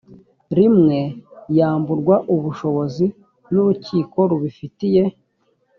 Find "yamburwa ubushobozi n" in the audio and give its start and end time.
1.57-3.53